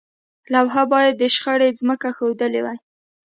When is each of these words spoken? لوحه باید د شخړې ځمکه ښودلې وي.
لوحه 0.53 0.83
باید 0.93 1.13
د 1.17 1.23
شخړې 1.35 1.69
ځمکه 1.79 2.09
ښودلې 2.17 2.61
وي. 2.65 2.77